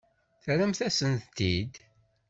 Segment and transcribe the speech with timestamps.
[0.43, 1.73] Terramt-asent-tent-id.